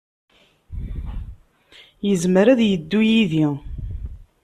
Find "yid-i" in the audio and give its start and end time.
3.09-3.45